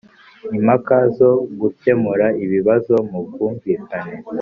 impaka 0.57 0.97
zo 1.17 1.31
gukemura 1.59 2.27
ibibazo 2.43 2.93
mu 3.09 3.19
bwumvikane 3.25 4.17